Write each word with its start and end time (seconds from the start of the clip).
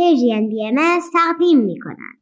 پرژین 0.00 0.48
بی 0.48 0.66
ام 0.66 1.00
تقدیم 1.12 1.58
می 1.58 1.78
کند. 1.80 2.20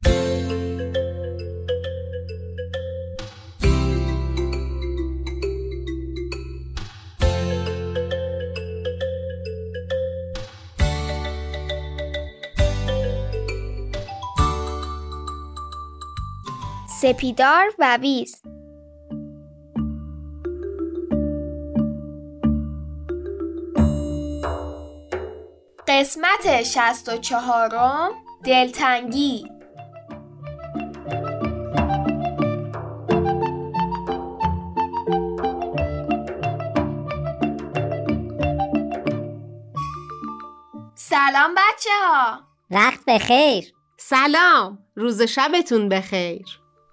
سپیدار 17.00 17.66
و 17.78 17.98
ویز 18.02 18.42
قسمت 25.98 26.62
شست 26.62 27.08
و 27.08 27.16
چهارم 27.16 28.10
دلتنگی. 28.44 29.50
سلام 40.94 41.54
بچه 41.54 41.90
ها 42.06 42.40
وقت 42.70 43.04
بخیر. 43.06 43.72
سلام. 43.96 44.78
روز 44.96 45.22
شبتون 45.22 45.88
بخیر. 45.88 46.46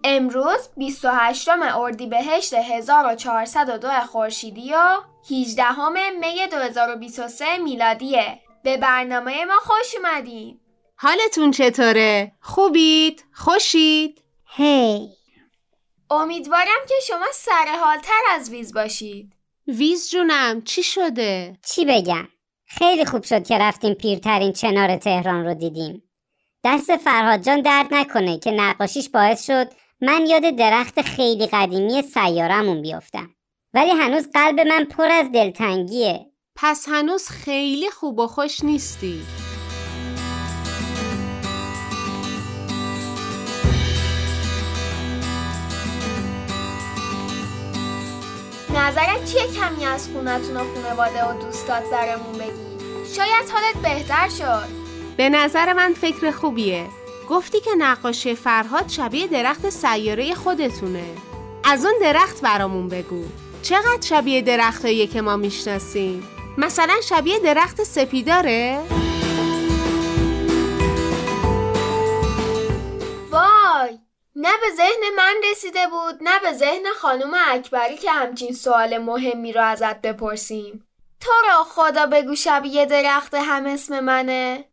امروز 0.03 0.69
28 0.77 1.49
اردیبهشت 1.49 2.53
1402 2.53 3.89
خورشیدی 3.89 4.73
و 4.73 5.01
18 5.31 5.63
می 6.19 6.47
2023 6.51 7.57
میلادیه. 7.57 8.44
به 8.65 8.77
برنامه 8.77 9.45
ما 9.45 9.53
خوش 9.61 9.95
اومدین 9.95 10.59
حالتون 10.95 11.51
چطوره؟ 11.51 12.31
خوبید؟ 12.41 13.23
خوشید؟ 13.33 14.21
هی 14.55 15.09
امیدوارم 16.09 16.85
که 16.89 16.93
شما 17.07 17.25
سرحالتر 17.33 18.21
از 18.31 18.49
ویز 18.49 18.73
باشید 18.73 19.33
ویز 19.67 20.11
جونم 20.11 20.61
چی 20.61 20.83
شده؟ 20.83 21.57
چی 21.65 21.85
بگم 21.85 22.27
خیلی 22.65 23.05
خوب 23.05 23.23
شد 23.23 23.47
که 23.47 23.57
رفتیم 23.57 23.93
پیرترین 23.93 24.53
چنار 24.53 24.97
تهران 24.97 25.45
رو 25.45 25.53
دیدیم 25.53 26.03
دست 26.63 26.97
فرهاد 26.97 27.41
جان 27.41 27.61
درد 27.61 27.87
نکنه 27.91 28.39
که 28.39 28.51
نقاشیش 28.51 29.09
باعث 29.09 29.45
شد 29.45 29.67
من 30.01 30.25
یاد 30.25 30.55
درخت 30.55 31.01
خیلی 31.01 31.47
قدیمی 31.47 32.01
سیارمون 32.01 32.81
بیفتم 32.81 33.35
ولی 33.73 33.91
هنوز 33.91 34.31
قلب 34.33 34.59
من 34.59 34.85
پر 34.85 35.11
از 35.11 35.31
دلتنگیه 35.31 36.34
پس 36.57 36.85
هنوز 36.89 37.29
خیلی 37.29 37.89
خوب 37.89 38.19
و 38.19 38.27
خوش 38.27 38.63
نیستی. 38.63 39.21
نظرت 48.75 49.25
چیه 49.25 49.41
کمی 49.41 49.85
از 49.85 50.09
خونتون 50.09 50.57
و 50.57 50.63
خونواده 50.73 51.25
و 51.25 51.41
دوستات 51.41 51.83
برامون 51.91 52.33
بگی؟ 52.33 53.13
شاید 53.15 53.49
حالت 53.51 53.75
بهتر 53.83 54.29
شد. 54.29 54.67
به 55.17 55.29
نظر 55.29 55.73
من 55.73 55.93
فکر 55.93 56.31
خوبیه. 56.31 56.87
گفتی 57.29 57.59
که 57.59 57.71
نقاشی 57.77 58.35
فرهاد 58.35 58.89
شبیه 58.89 59.27
درخت 59.27 59.69
سیاره 59.69 60.35
خودتونه. 60.35 61.05
از 61.63 61.85
اون 61.85 61.95
درخت 62.01 62.41
برامون 62.41 62.89
بگو. 62.89 63.23
چقدر 63.61 64.01
شبیه 64.01 64.41
درختایی 64.41 65.07
که 65.07 65.21
ما 65.21 65.35
می‌شناسیم؟ 65.35 66.27
مثلا 66.57 67.01
شبیه 67.09 67.39
درخت 67.39 67.83
سپیداره؟ 67.83 68.81
وای 73.31 73.99
نه 74.35 74.49
به 74.61 74.75
ذهن 74.77 75.15
من 75.17 75.33
رسیده 75.51 75.87
بود 75.87 76.15
نه 76.21 76.39
به 76.39 76.53
ذهن 76.53 76.83
خانم 76.97 77.33
اکبری 77.47 77.97
که 77.97 78.11
همچین 78.11 78.53
سوال 78.53 78.97
مهمی 78.97 79.53
رو 79.53 79.61
ازت 79.61 80.01
بپرسیم. 80.01 80.87
تو 81.21 81.31
را 81.47 81.63
خدا 81.63 82.05
بگو 82.05 82.35
شبیه 82.35 82.85
درخت 82.85 83.33
هم 83.33 83.65
اسم 83.65 83.99
منه. 83.99 84.65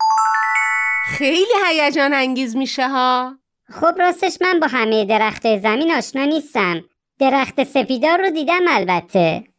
خیلی 1.07 1.53
هیجان 1.67 2.15
انگیز 2.15 2.57
میشه 2.57 2.89
ها. 2.89 3.37
خب 3.81 3.95
راستش 3.99 4.39
من 4.41 4.61
با 4.61 4.67
همه 4.67 5.05
درخت 5.05 5.59
زمین 5.59 5.93
آشنا 5.93 6.25
نیستم. 6.25 6.85
درخت 7.19 7.65
سپیدار 7.65 8.21
رو 8.21 8.31
دیدم 8.31 8.63
البته. 8.69 9.52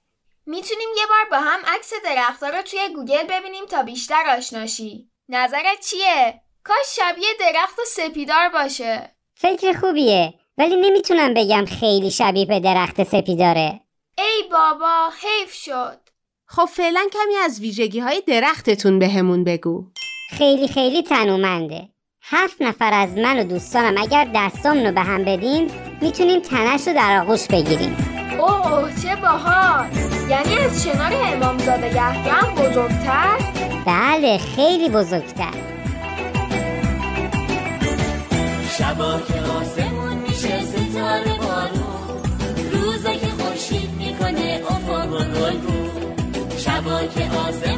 می‌تونیم 0.45 0.89
یه 0.97 1.03
بار 1.09 1.29
با 1.31 1.45
هم 1.45 1.59
عکس 1.65 1.93
درختها 2.03 2.49
رو 2.49 2.61
توی 2.61 2.79
گوگل 2.95 3.23
ببینیم 3.29 3.65
تا 3.65 3.83
بیشتر 3.83 4.23
آشناشی 4.37 5.09
نظرت 5.29 5.79
چیه؟ 5.89 6.41
کاش 6.63 6.85
شبیه 6.95 7.27
درخت 7.39 7.79
سپیدار 7.87 8.49
باشه. 8.49 9.15
فکر 9.35 9.73
خوبیه 9.73 10.33
ولی 10.57 10.75
نمی‌تونم 10.75 11.33
بگم 11.33 11.65
خیلی 11.65 12.11
شبیه 12.11 12.45
به 12.45 12.59
درخت 12.59 13.03
سپیداره. 13.03 13.79
ای 14.17 14.43
بابا 14.51 15.09
حیف 15.21 15.53
شد. 15.53 15.99
خب 16.45 16.65
فعلا 16.65 17.07
کمی 17.13 17.35
از 17.35 17.59
ویژگی 17.59 17.99
های 17.99 18.21
درختتون 18.27 18.99
بهمون 18.99 19.43
بگو. 19.43 19.85
خیلی 20.29 20.67
خیلی 20.67 21.03
تنومنده. 21.03 21.89
هفت 22.21 22.61
نفر 22.61 22.93
از 22.93 23.17
من 23.17 23.39
و 23.39 23.43
دوستانم 23.43 24.01
اگر 24.01 24.31
دستامونو 24.35 24.91
به 24.91 25.01
هم 25.01 25.23
بدیم 25.23 25.71
می‌تونیم 26.01 26.39
تنش 26.39 26.87
رو 26.87 26.93
در 26.93 27.21
آغوش 27.21 27.47
بگیریم. 27.47 28.12
اوه 28.39 28.89
چه 29.03 29.15
باحال. 29.15 29.87
یعنی 30.29 30.55
از 30.55 30.83
شنار 30.83 31.11
امامزاده 31.33 31.87
یحیی 31.87 32.29
هم 32.29 32.55
بزرگتر؟ 32.55 33.37
بله 33.85 34.37
خیلی 34.37 34.89
بزرگتر. 34.89 35.53
شبا 38.77 39.19
که 39.27 39.33
آسمون 39.33 40.17
میشه 40.17 40.61
ستاره 40.65 41.37
بارون. 41.37 42.23
روزا 42.71 43.13
که 43.13 43.27
خورشید 43.39 43.89
می‌کنه 43.97 44.61
افق 44.69 45.13
و 45.13 45.17
گلگون. 45.17 45.89
شبا 46.57 46.99
که 46.99 47.23
آسمون 47.47 47.72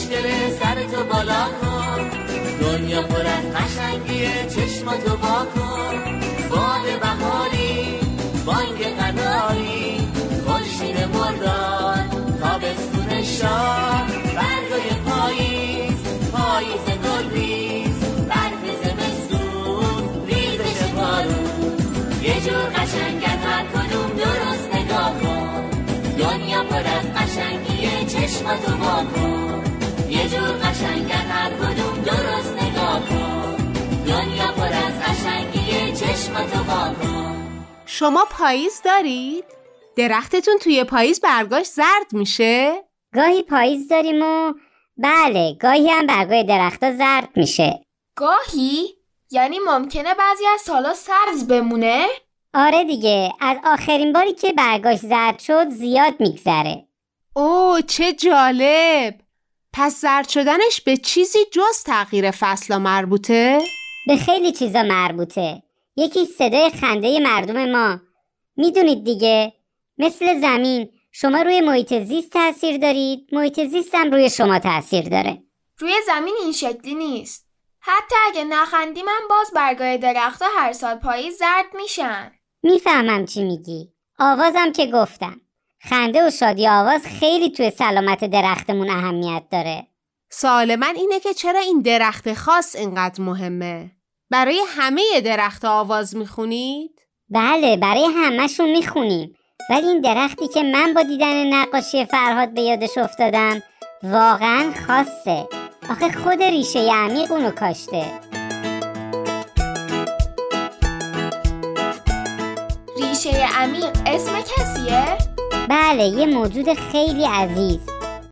فلک 0.00 0.08
چه 0.08 0.16
خوش 0.16 0.16
داره 0.16 0.50
سر 0.50 0.96
تو 0.96 1.04
بالا 1.04 1.44
کن. 1.60 2.10
دنیا 2.60 3.02
پر 3.02 3.26
از 3.26 3.44
قشنگیه 3.54 4.46
چشماتو 4.48 5.16
با 5.16 5.46
کن. 5.54 6.20
باد 6.50 7.00
بهاری 7.00 8.00
بانگ 8.46 8.96
قناری. 8.98 10.08
خورشید 10.46 10.98
مرداد 11.04 12.10
تابستون 12.40 13.22
شاه 13.22 14.06
برگای 14.36 14.90
پاییز 15.06 15.98
پاییز 16.32 16.86
گلریز 17.04 18.00
برف 18.28 18.64
زمستون 18.84 20.26
ریزش 20.26 20.82
بارون 20.96 21.50
یه 22.22 22.40
جور 22.40 22.64
قشنگن 22.76 23.38
هر 23.38 23.64
کدوم 23.64 24.10
درست 24.16 24.74
نگاه 24.74 25.12
کن. 25.22 25.70
دنیا 26.18 26.64
پر 26.64 26.76
از 26.76 27.12
قشنگیه 27.16 28.04
چشماتو 28.06 28.76
با 28.76 29.04
کن. 29.14 29.69
یه 30.20 30.28
جور 30.28 30.52
قشنگن 30.52 31.26
هر 31.30 31.50
کدوم 31.50 32.02
درست 32.02 32.62
نگاه 32.62 33.08
کن. 33.08 33.56
دنیا 34.06 34.52
پر 34.56 34.66
از 34.66 35.00
قشنگیه 35.00 35.92
چشماتو 35.92 36.64
با 36.64 36.94
کن. 37.02 37.64
شما 37.86 38.24
پاییز 38.30 38.82
دارید؟ 38.84 39.44
درختتون 39.96 40.58
توی 40.58 40.84
پاییز 40.84 41.20
برگاش 41.20 41.66
زرد 41.66 42.12
میشه؟ 42.12 42.84
گاهی 43.14 43.42
پاییز 43.42 43.88
داریم 43.88 44.22
و 44.22 44.52
بله 44.96 45.56
گاهی 45.60 45.90
هم 45.90 46.06
برگای 46.06 46.44
درختها 46.44 46.92
زرد 46.92 47.28
میشه. 47.36 47.84
گاهی؟ 48.16 48.88
یعنی 49.30 49.58
ممکنه 49.66 50.14
بعضی 50.14 50.44
از 50.54 50.60
سالا 50.60 50.94
سبز 50.94 51.46
بمونه؟ 51.48 52.06
آره 52.54 52.84
دیگه 52.84 53.32
از 53.40 53.56
آخرین 53.64 54.12
باری 54.12 54.32
که 54.32 54.52
برگاش 54.52 54.98
زرد 54.98 55.38
شد 55.38 55.68
زیاد 55.70 56.14
میگذره. 56.20 56.86
اوه 57.36 57.82
چه 57.82 58.12
جالب! 58.12 59.19
پس 59.72 60.00
زرد 60.00 60.28
شدنش 60.28 60.80
به 60.80 60.96
چیزی 60.96 61.38
جز 61.52 61.84
تغییر 61.86 62.30
فصل 62.30 62.76
مربوطه؟ 62.76 63.60
به 64.06 64.16
خیلی 64.16 64.52
چیزا 64.52 64.82
مربوطه. 64.82 65.62
یکی 65.96 66.24
صدای 66.26 66.70
خنده 66.70 67.18
مردم 67.18 67.70
ما. 67.72 68.00
می‌دونید 68.56 69.04
دیگه 69.04 69.52
مثل 69.98 70.40
زمین 70.40 70.90
شما 71.12 71.42
روی 71.42 71.60
محیط 71.60 71.94
زیست 71.94 72.30
تاثیر 72.30 72.78
دارید 72.78 73.26
محیط 73.32 73.60
زیست 73.60 73.94
هم 73.94 74.10
روی 74.10 74.30
شما 74.30 74.58
تاثیر 74.58 75.08
داره. 75.08 75.42
روی 75.78 75.94
زمین 76.06 76.34
این 76.42 76.52
شکلی 76.52 76.94
نیست. 76.94 77.46
حتی 77.80 78.14
اگه 78.26 78.44
نخندیم 78.44 79.08
هم 79.08 79.28
باز 79.30 79.50
برگای 79.54 79.98
درختها 79.98 80.48
هر 80.56 80.72
سال 80.72 80.94
پاییز 80.94 81.38
زرد 81.38 81.66
میشن. 81.74 82.32
می‌فهمم 82.62 83.26
چی 83.26 83.44
میگی. 83.44 83.92
آوازم 84.18 84.72
که 84.72 84.86
گفتم. 84.86 85.40
خنده 85.82 86.26
و 86.26 86.30
شادی 86.30 86.68
آواز 86.68 87.06
خیلی 87.20 87.50
توی 87.50 87.70
سلامت 87.70 88.24
درختمون 88.24 88.90
اهمیت 88.90 89.42
داره 89.50 89.86
سوال 90.30 90.76
من 90.76 90.94
اینه 90.96 91.20
که 91.20 91.34
چرا 91.34 91.60
این 91.60 91.80
درخت 91.80 92.34
خاص 92.34 92.76
اینقدر 92.76 93.22
مهمه؟ 93.22 93.90
برای 94.30 94.62
همه 94.68 95.20
درخت 95.24 95.64
آواز 95.64 96.16
می‌خونید؟ 96.16 97.00
بله 97.28 97.76
برای 97.76 98.04
همهشون 98.04 98.70
می‌خونیم 98.70 99.34
ولی 99.70 99.86
این 99.86 100.00
درختی 100.00 100.48
که 100.48 100.62
من 100.62 100.94
با 100.94 101.02
دیدن 101.02 101.54
نقاشی 101.54 102.04
فرهاد 102.04 102.54
به 102.54 102.60
یادش 102.60 102.98
افتادم 102.98 103.62
واقعا 104.02 104.72
خاصه 104.86 105.48
آخه 105.90 106.12
خود 106.12 106.42
ریشه 106.42 106.92
عمیق 106.92 107.32
اونو 107.32 107.50
کاشته 107.50 108.20
ریشه 112.96 113.48
عمیق 113.58 113.90
اسم 114.06 114.40
کسیه؟ 114.40 115.29
بله 115.70 116.04
یه 116.04 116.26
موجود 116.26 116.74
خیلی 116.74 117.24
عزیز. 117.24 117.78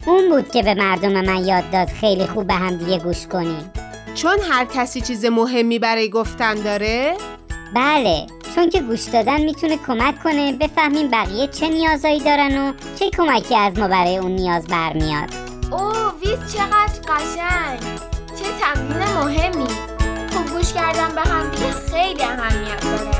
اون 0.06 0.28
بود 0.28 0.50
که 0.50 0.62
به 0.62 0.74
مردم 0.74 1.24
من 1.24 1.46
یاد 1.46 1.70
داد 1.70 1.88
خیلی 1.88 2.26
خوب 2.26 2.46
به 2.46 2.54
هم 2.54 2.76
دیگه 2.76 2.98
گوش 2.98 3.26
کنیم. 3.26 3.72
چون 4.14 4.38
هر 4.50 4.64
کسی 4.64 5.00
چیز 5.00 5.24
مهمی 5.24 5.78
برای 5.78 6.10
گفتن 6.10 6.54
داره؟ 6.54 7.16
بله 7.74 8.26
چون 8.54 8.70
که 8.70 8.80
گوش 8.80 9.04
دادن 9.04 9.40
می‌تونه 9.40 9.76
کمک 9.86 10.22
کنه 10.22 10.52
بفهمیم 10.52 11.10
بقیه 11.10 11.46
چه 11.46 11.68
نیازایی 11.68 12.20
دارن 12.20 12.58
و 12.58 12.72
چه 12.98 13.10
کمکی 13.10 13.56
از 13.56 13.78
ما 13.78 13.88
برای 13.88 14.16
اون 14.16 14.32
نیاز 14.32 14.66
برمیاد. 14.66 15.28
اوه 15.72 16.12
ویز 16.20 16.52
چقدر 16.54 17.00
قشنگ. 17.08 17.80
چه 18.38 18.44
تمرین 18.60 19.08
مهمی. 19.18 19.68
خوب 20.32 20.56
گوش 20.56 20.72
کردن 20.72 21.14
به 21.14 21.20
هم 21.20 21.50
دیگه 21.50 21.70
خیلی 21.70 22.22
اهمیت 22.22 22.80
داره. 22.84 23.10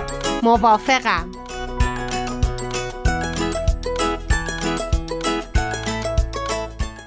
موافقم. 0.43 1.38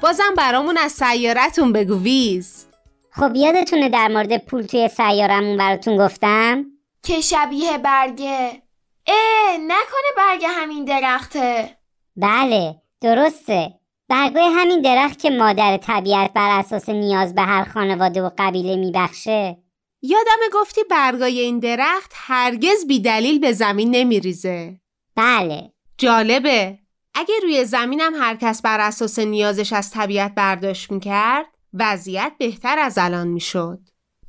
بازم 0.02 0.34
برامون 0.38 0.78
از 0.78 0.92
سیارتون 0.92 1.74
بگو 1.74 2.00
ویز. 2.04 2.66
خب 3.12 3.36
یادتونه 3.36 3.90
در 3.90 4.08
مورد 4.08 4.46
پول 4.46 4.62
توی 4.62 4.88
سیارمون 4.88 5.58
براتون 5.58 6.06
گفتم؟ 6.06 6.66
که 7.04 7.22
شبیه 7.22 7.78
برگه. 7.78 8.62
اه 9.08 9.58
نکنه 9.58 10.12
برگه 10.18 10.48
همین 10.48 10.86
درخته. 10.86 11.78
بله 12.16 12.76
درسته. 13.02 13.74
برگای 14.10 14.50
همین 14.56 14.82
درخت 14.82 15.20
که 15.20 15.30
مادر 15.30 15.78
طبیعت 15.78 16.34
بر 16.34 16.60
اساس 16.60 16.90
نیاز 16.90 17.36
به 17.36 17.42
هر 17.42 17.64
خانواده 17.64 18.22
و 18.22 18.30
قبیله 18.38 18.76
میبخشه. 18.76 19.58
یادم 20.02 20.40
گفتی 20.54 20.82
برگای 20.90 21.40
این 21.40 21.60
درخت 21.60 22.12
هرگز 22.16 22.88
بی 22.88 23.00
دلیل 23.00 23.40
به 23.40 23.52
زمین 23.52 23.92
نمیریزه. 23.96 24.80
بله. 25.16 25.72
جالبه. 25.98 26.81
اگه 27.14 27.34
روی 27.44 27.66
زمینم 27.66 28.14
هر 28.16 28.36
کس 28.36 28.62
بر 28.62 28.80
اساس 28.80 29.20
نیازش 29.20 29.74
از 29.74 29.92
طبیعت 29.92 30.36
برداشت 30.36 30.92
می‌کرد 30.92 31.46
وضعیت 31.74 32.32
بهتر 32.40 32.80
از 32.80 32.98
الان 32.98 33.28
می‌شد 33.28 33.80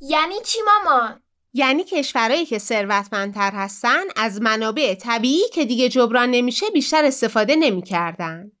یعنی 0.01 0.35
چی 0.45 0.59
مامان؟ 0.65 1.19
یعنی 1.53 1.83
کشورهایی 1.83 2.45
که 2.45 2.59
ثروتمندتر 2.59 3.51
هستن 3.51 4.03
از 4.15 4.41
منابع 4.41 4.95
طبیعی 4.95 5.49
که 5.53 5.65
دیگه 5.65 5.89
جبران 5.89 6.31
نمیشه 6.31 6.65
بیشتر 6.73 7.05
استفاده 7.05 7.55
نمی‌کردن. 7.55 8.51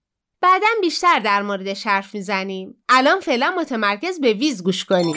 بعدا 0.41 0.67
بیشتر 0.81 1.19
در 1.19 1.41
موردش 1.41 1.87
حرف 1.87 2.15
می‌زنیم. 2.15 2.83
الان 2.89 3.19
فعلا 3.19 3.53
متمرکز 3.57 4.19
به 4.19 4.33
ویز 4.33 4.63
گوش 4.63 4.85
کنیم. 4.85 5.15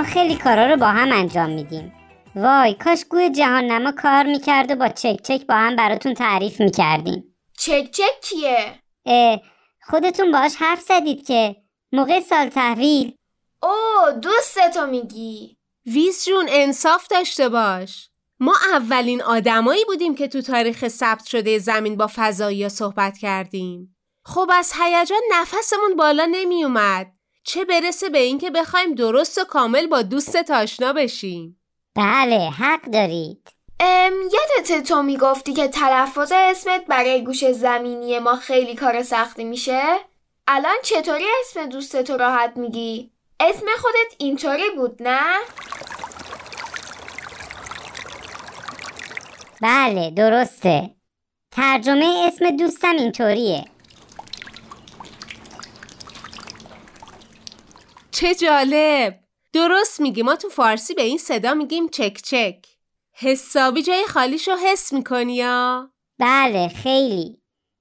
ما 0.00 0.06
خیلی 0.06 0.36
کارا 0.36 0.66
رو 0.66 0.76
با 0.76 0.86
هم 0.86 1.12
انجام 1.12 1.50
میدیم 1.50 1.92
وای 2.36 2.74
کاش 2.74 3.04
گوی 3.04 3.30
جهان 3.30 3.64
نما 3.64 3.92
کار 3.92 4.22
می‌کرد 4.22 4.70
و 4.70 4.74
با 4.74 4.88
چک 4.88 5.16
چک 5.22 5.46
با 5.46 5.54
هم 5.54 5.76
براتون 5.76 6.14
تعریف 6.14 6.60
می‌کردیم 6.60 7.36
چک 7.58 7.90
چک 7.90 8.20
کیه؟ 8.22 8.74
اه 9.06 9.40
خودتون 9.82 10.32
باش 10.32 10.56
حرف 10.58 10.80
زدید 10.80 11.26
که 11.26 11.56
موقع 11.92 12.20
سال 12.20 12.48
تحویل 12.48 13.14
اوه 13.62 14.12
دوستتو 14.12 14.86
میگی 14.86 15.56
ویز 15.86 16.24
جون 16.24 16.46
انصاف 16.50 17.06
داشته 17.06 17.48
باش. 17.48 18.10
ما 18.40 18.54
اولین 18.74 19.22
آدمایی 19.22 19.84
بودیم 19.84 20.14
که 20.14 20.28
تو 20.28 20.42
تاریخ 20.42 20.88
ثبت 20.88 21.26
شده 21.26 21.58
زمین 21.58 21.96
با 21.96 22.10
فضایی 22.14 22.68
صحبت 22.68 23.18
کردیم. 23.18 23.96
خب 24.24 24.50
از 24.52 24.72
هیجان 24.80 25.22
نفسمون 25.32 25.96
بالا 25.96 26.28
نمی 26.30 26.64
اومد. 26.64 27.12
چه 27.42 27.64
برسه 27.64 28.08
به 28.08 28.18
اینکه 28.18 28.50
بخوایم 28.50 28.94
درست 28.94 29.38
و 29.38 29.44
کامل 29.44 29.86
با 29.86 30.02
دوست 30.02 30.50
آشنا 30.50 30.92
بشیم. 30.92 31.60
بله 31.94 32.50
حق 32.50 32.82
دارید 32.82 33.48
ام 33.80 34.12
یادت 34.22 34.88
تو 34.88 35.02
می‌گفتی 35.02 35.52
که 35.52 35.68
تلفظ 35.68 36.32
اسمت 36.34 36.86
برای 36.86 37.24
گوش 37.24 37.50
زمینی 37.50 38.18
ما 38.18 38.36
خیلی 38.36 38.74
کار 38.74 39.02
سختی 39.02 39.44
میشه؟ 39.44 39.82
الان 40.48 40.76
چطوری 40.82 41.24
اسم 41.40 41.66
دوستتو 41.66 42.16
راحت 42.16 42.56
میگی؟ 42.56 43.10
اسم 43.40 43.66
خودت 43.78 44.14
اینطوری 44.18 44.70
بود 44.76 45.02
نه؟ 45.02 45.20
بله 49.62 50.10
درسته 50.10 50.90
ترجمه 51.50 52.24
اسم 52.26 52.56
دوستم 52.56 52.96
اینطوریه 52.96 53.64
چه 58.20 58.34
جالب. 58.34 59.18
درست 59.52 60.00
میگی 60.00 60.22
ما 60.22 60.36
تو 60.36 60.48
فارسی 60.48 60.94
به 60.94 61.02
این 61.02 61.18
صدا 61.18 61.54
میگیم 61.54 61.88
چک 61.88 62.20
چک. 62.22 62.66
حسابی 63.12 63.82
جای 63.82 64.04
خالیشو 64.08 64.56
حس 64.56 64.92
می‌کنی 64.92 65.36
یا؟ 65.36 65.90
بله 66.18 66.68
خیلی 66.68 67.38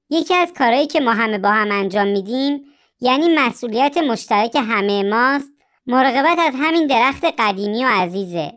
یکی 0.10 0.36
از 0.36 0.54
کارهایی 0.58 0.88
که 0.88 1.00
ما 1.00 1.14
همه 1.14 1.38
با 1.38 1.50
هم 1.50 1.72
انجام 1.72 2.08
میدیم 2.08 2.62
یعنی 3.02 3.36
مسئولیت 3.36 3.98
مشترک 3.98 4.56
همه 4.56 5.04
ماست 5.04 5.52
مراقبت 5.86 6.40
از 6.40 6.54
همین 6.58 6.88
درخت 6.88 7.26
قدیمی 7.40 7.86
و 7.86 7.88
عزیزه 7.88 8.52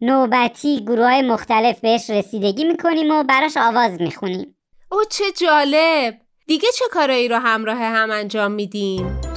نوبتی 0.00 0.84
گروه 0.84 1.04
های 1.04 1.22
مختلف 1.22 1.80
بهش 1.80 2.10
رسیدگی 2.10 2.64
می‌کنیم 2.64 3.10
و 3.10 3.22
براش 3.22 3.56
آواز 3.56 4.00
می‌خونیم 4.00 4.56
او 4.92 5.04
چه 5.10 5.24
جالب. 5.40 6.18
دیگه 6.46 6.68
چه 6.78 6.84
کارایی 6.90 7.28
رو 7.28 7.36
همراه 7.36 7.78
هم 7.78 8.10
انجام 8.10 8.52
میدین؟ 8.52 9.27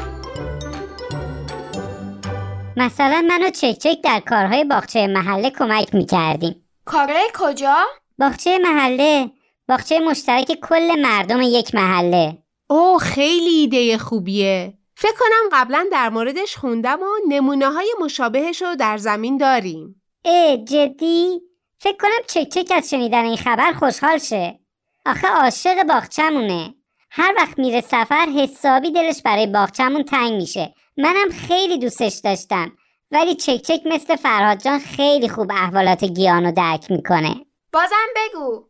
مثلا 2.78 3.26
من 3.28 3.44
و 3.44 3.50
چک 3.50 3.78
چک 3.78 4.02
در 4.04 4.20
کارهای 4.20 4.64
باغچه 4.64 5.08
محله 5.08 5.50
کمک 5.50 5.96
می‌کردیم 5.96 6.68
کارای 6.86 7.30
کجا؟ 7.34 7.78
باغچه 8.20 8.58
محله 8.58 9.32
باغچه 9.70 10.00
مشترک 10.00 10.60
کل 10.62 11.00
مردم 11.02 11.42
یک 11.42 11.76
محله 11.76 12.38
اوه 12.70 13.00
خیلی 13.00 13.50
ایده 13.50 13.98
خوبیه. 13.98 14.74
فکر 14.96 15.14
کنم 15.20 15.50
قبلا 15.60 15.88
در 15.92 16.10
موردش 16.10 16.58
خوندم 16.58 17.00
و 17.00 17.10
نمونه 17.28 17.70
های 17.70 17.96
مشابهش 18.02 18.62
رو 18.62 18.76
در 18.76 18.98
زمین 18.98 19.38
داریم. 19.38 20.02
اه 20.26 20.58
جدی؟ 20.58 21.42
فکر 21.80 21.98
کنم 21.98 22.24
چک 22.28 22.50
چک 22.50 22.72
از 22.76 22.90
شنیدن 22.90 23.26
این 23.26 23.38
خبر 23.38 23.72
خوشحال 23.72 24.18
شه 24.18 24.60
آخه 25.06 25.28
عاشق 25.28 25.84
باغچمونه 25.84 26.76
هر 27.12 27.34
وقت 27.38 27.60
میره 27.60 27.82
سفر 27.82 28.26
حسابی 28.36 28.92
دلش 28.92 29.22
برای 29.22 29.48
باغچمون 29.48 30.04
تنگ 30.04 30.34
میشه 30.34 30.74
منم 30.98 31.30
خیلی 31.48 31.78
دوستش 31.78 32.22
داشتم. 32.24 32.72
ولی 33.12 33.36
چک 33.36 33.62
چک 33.62 33.82
مثل 33.86 34.16
فرهاد 34.16 34.58
جان 34.58 34.80
خیلی 34.80 35.30
خوب 35.30 35.52
احوالات 35.52 36.04
گیانو 36.04 36.52
درک 36.52 36.92
می‌کنه. 36.92 37.36
بازم 37.74 38.08
بگو. 38.16 38.64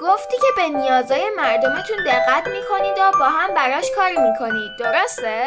گفتی 0.00 0.36
که 0.36 0.46
به 0.56 0.68
نیازای 0.68 1.30
مردمتون 1.36 1.96
دقت 2.06 2.46
می‌کنید 2.48 2.98
و 2.98 3.18
با 3.18 3.24
هم 3.24 3.54
براش 3.54 3.86
کار 3.96 4.10
می‌کنید. 4.10 4.70
درسته؟ 4.80 5.44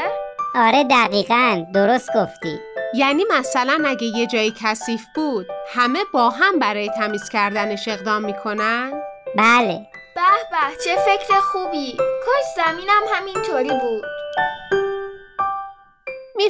آره 0.56 0.84
دقیقا. 0.84 1.66
درست 1.74 2.10
گفتی. 2.16 2.60
یعنی 2.94 3.24
مثلا 3.30 3.84
اگه 3.88 4.04
یه 4.04 4.28
جایی 4.28 4.54
کثیف 4.64 5.02
بود 5.16 5.48
همه 5.74 6.00
با 6.14 6.30
هم 6.30 6.60
برای 6.60 6.90
تمیز 6.90 7.30
کردنش 7.30 7.88
اقدام 7.88 8.26
می‌کنن؟ 8.26 9.02
بله. 9.38 9.88
به 10.16 10.22
به 10.52 10.84
چه 10.86 10.96
فکر 10.96 11.40
خوبی. 11.40 11.98
کاش 11.98 12.66
زمینم 12.66 13.02
همینطوری 13.14 13.80
بود. 13.80 14.21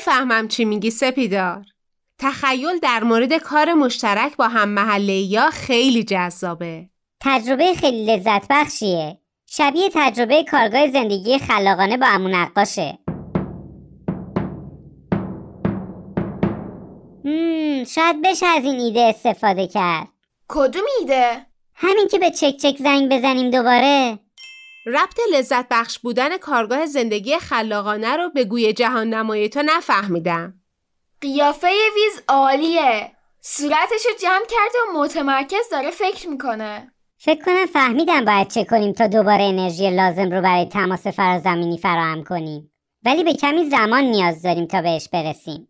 می‌فهمم 0.01 0.47
چی 0.47 0.65
میگی 0.65 0.91
سپیدار. 0.91 1.65
تخیل 2.19 2.79
در 2.81 3.03
مورد 3.03 3.33
کار 3.33 3.73
مشترک 3.73 4.37
با 4.37 4.47
هم 4.47 4.69
محله 4.69 5.13
یا 5.13 5.49
خیلی 5.49 6.03
جذابه. 6.03 6.89
تجربه 7.19 7.73
خیلی 7.73 8.05
لذت 8.05 8.47
بخشیه 8.49 9.17
شبیه 9.45 9.89
تجربه 9.93 10.43
کارگاه 10.43 10.91
زندگی 10.91 11.39
خلاقانه 11.39 11.97
با 11.97 12.05
امون 12.07 12.35
نقاشه 12.35 12.97
شاید 17.87 18.21
بشه 18.23 18.45
از 18.45 18.63
این 18.63 18.79
ایده 18.79 19.01
استفاده 19.01 19.67
کرد 19.67 20.07
کدوم 20.47 20.83
ایده؟ 20.99 21.45
همین 21.75 22.07
که 22.11 22.19
به 22.19 22.31
چک 22.31 22.57
چک 22.57 22.75
زنگ 22.77 23.11
بزنیم 23.11 23.49
دوباره 23.49 24.19
ربط 24.85 25.19
لذت 25.33 25.65
بخش 25.69 25.99
بودن 25.99 26.37
کارگاه 26.37 26.85
زندگی 26.85 27.37
خلاقانه 27.37 28.17
رو 28.17 28.29
به 28.29 28.45
گوی 28.45 28.73
جهان 28.73 29.13
نمای 29.13 29.49
تو 29.49 29.61
نفهمیدم. 29.65 30.53
قیافه 31.21 31.67
ویز 31.67 32.23
عالیه 32.27 33.11
صورتشو 33.41 34.09
جمع 34.21 34.45
کرده 34.49 34.77
و 34.89 34.99
متمرکز 34.99 35.69
داره 35.71 35.91
فکر 35.91 36.29
می‌کنه 36.29 36.91
فکر 37.17 37.45
کنم 37.45 37.65
فهمیدم 37.65 38.25
باید 38.25 38.47
چه 38.47 38.63
کنیم 38.63 38.93
تا 38.93 39.07
دوباره 39.07 39.43
انرژی 39.43 39.89
لازم 39.89 40.31
رو 40.31 40.41
برای 40.41 40.65
تماس 40.65 41.07
فرازمینی 41.07 41.77
فراهم 41.77 42.23
کنیم 42.23 42.71
ولی 43.05 43.23
به 43.23 43.33
کمی 43.33 43.69
زمان 43.69 44.03
نیاز 44.03 44.41
داریم 44.41 44.65
تا 44.65 44.81
بهش 44.81 45.09
برسیم 45.09 45.67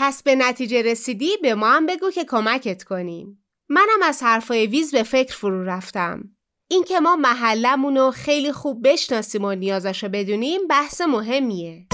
پس 0.00 0.22
به 0.22 0.34
نتیجه 0.34 0.82
رسیدی 0.82 1.36
به 1.42 1.54
ما 1.54 1.70
هم 1.70 1.86
بگو 1.86 2.10
که 2.10 2.24
کمکت 2.24 2.84
کنیم. 2.84 3.44
منم 3.68 4.02
از 4.04 4.22
حرفای 4.22 4.66
ویز 4.66 4.94
به 4.94 5.02
فکر 5.02 5.36
فرو 5.36 5.64
رفتم. 5.64 6.37
اینکه 6.70 7.00
ما 7.00 7.16
محلمون 7.16 7.96
رو 7.96 8.10
خیلی 8.10 8.52
خوب 8.52 8.88
بشناسیم 8.88 9.44
و 9.44 9.54
نیازشو 9.54 10.08
بدونیم 10.08 10.66
بحث 10.66 11.00
مهمیه. 11.00 11.86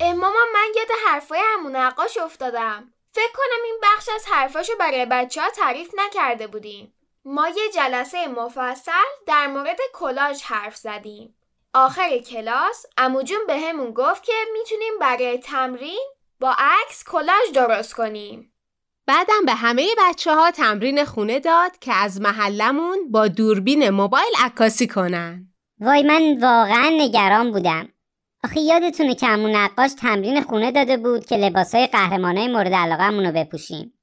اه، 0.00 0.12
مامان 0.12 0.46
من 0.54 0.68
یاد 0.76 0.88
حرفای 1.06 1.40
همون 1.54 1.76
نقاش 1.76 2.16
افتادم. 2.16 2.92
فکر 3.12 3.32
کنم 3.34 3.64
این 3.64 3.78
بخش 3.82 4.08
از 4.14 4.24
حرفاشو 4.30 4.72
برای 4.80 5.06
بچه 5.10 5.42
ها 5.42 5.50
تعریف 5.50 5.90
نکرده 5.94 6.46
بودیم. 6.46 6.92
ما 7.24 7.48
یه 7.48 7.70
جلسه 7.74 8.28
مفصل 8.28 8.92
در 9.26 9.46
مورد 9.46 9.78
کلاژ 9.92 10.42
حرف 10.42 10.76
زدیم. 10.76 11.34
آخر 11.74 12.18
کلاس 12.18 12.86
اموجون 12.96 13.46
به 13.46 13.58
همون 13.58 13.92
گفت 13.92 14.24
که 14.24 14.32
می‌تونیم 14.52 14.98
برای 15.00 15.38
تمرین 15.38 16.08
با 16.40 16.54
عکس 16.58 17.04
کلاژ 17.04 17.50
درست 17.54 17.94
کنیم. 17.94 18.51
بعدم 19.06 19.44
به 19.46 19.54
همه 19.54 19.86
بچه 19.98 20.34
ها 20.34 20.50
تمرین 20.50 21.04
خونه 21.04 21.40
داد 21.40 21.78
که 21.78 21.92
از 21.94 22.20
محلمون 22.20 23.10
با 23.10 23.28
دوربین 23.28 23.90
موبایل 23.90 24.32
عکاسی 24.44 24.86
کنن. 24.86 25.48
وای 25.80 26.02
من 26.02 26.38
واقعا 26.40 26.90
نگران 26.92 27.52
بودم. 27.52 27.88
آخه 28.44 28.60
یادتونه 28.60 29.14
که 29.14 29.26
همون 29.26 29.56
نقاش 29.56 29.90
تمرین 29.92 30.42
خونه 30.42 30.72
داده 30.72 30.96
بود 30.96 31.26
که 31.26 31.36
لباسای 31.36 31.86
قهرمانای 31.86 32.48
مورد 32.48 32.74
علاقه‌مون 32.74 33.26
رو 33.26 33.32
بپوشیم. 33.32 33.98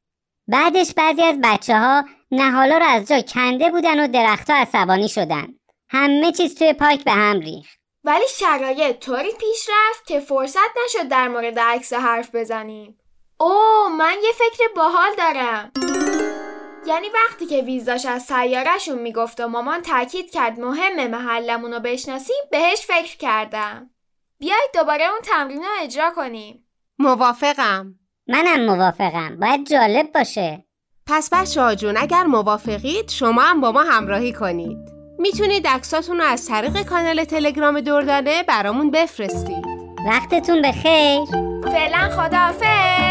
بعدش 0.47 0.93
بعضی 0.93 1.21
از 1.21 1.39
بچه 1.43 1.77
ها 1.79 2.05
نهالا 2.31 2.77
رو 2.77 2.85
از 2.85 3.07
جا 3.07 3.21
کنده 3.21 3.69
بودن 3.69 4.03
و 4.03 4.07
درختها 4.07 4.55
عصبانی 4.55 5.09
شدن. 5.09 5.47
همه 5.89 6.31
چیز 6.31 6.55
توی 6.55 6.73
پارک 6.73 7.03
به 7.03 7.11
هم 7.11 7.39
ریخت. 7.39 7.79
ولی 8.03 8.25
شرایط 8.39 8.99
طوری 8.99 9.31
پیش 9.39 9.69
رفت 9.69 10.07
که 10.07 10.19
فرصت 10.19 10.69
نشد 10.85 11.07
در 11.07 11.27
مورد 11.27 11.59
عکس 11.59 11.93
حرف 11.93 12.35
بزنیم. 12.35 12.97
اوه 13.41 13.95
من 13.97 14.15
یه 14.23 14.31
فکر 14.31 14.63
باحال 14.75 15.09
دارم. 15.17 15.71
یعنی 16.87 17.07
وقتی 17.09 17.45
که 17.45 17.61
ویزاش 17.61 18.05
از 18.05 18.21
سیارشون 18.21 18.99
می‌گفت 18.99 19.39
و 19.39 19.47
مامان 19.47 19.81
تاکید 19.81 20.31
کرد 20.31 20.59
مهم 20.59 21.07
محلمون 21.07 21.73
رو 21.73 21.79
بشناسیم 21.79 22.35
بهش 22.51 22.85
فکر 22.87 23.17
کردم. 23.17 23.89
بیایید 24.39 24.69
دوباره 24.73 25.05
اون 25.05 25.19
تمرین 25.23 25.57
رو 25.57 25.69
اجرا 25.81 26.11
کنیم. 26.15 26.65
موافقم. 26.99 27.95
منم 28.27 28.65
موافقم. 28.65 29.39
باید 29.39 29.67
جالب 29.69 30.11
باشه. 30.11 30.65
پس 31.07 31.29
بچه 31.33 31.61
ها 31.61 31.75
جون 31.75 31.97
اگر 31.97 32.23
موافقید 32.23 33.09
شما 33.09 33.41
هم 33.41 33.61
با 33.61 33.71
ما 33.71 33.83
همراهی 33.83 34.33
کنید. 34.33 34.77
می‌تونید 35.19 35.67
عکساتون 35.67 36.17
رو 36.17 36.23
از 36.23 36.47
طریق 36.47 36.83
کانال 36.83 37.23
تلگرام 37.23 37.81
دردانه 37.81 38.43
برامون 38.43 38.91
بفرستید. 38.91 39.65
وقتتون 40.07 40.61
بخیر. 40.61 41.19
فعلا 41.63 42.09
خداحافظ. 42.09 43.08